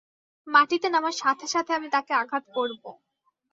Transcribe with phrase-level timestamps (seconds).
[0.47, 2.89] মাটিতে নামার সাথে সাথে আমি তাকে আঘাত করবো!